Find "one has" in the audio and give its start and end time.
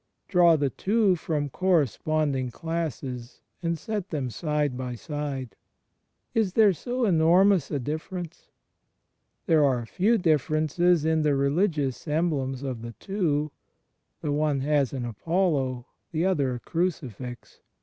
14.31-14.91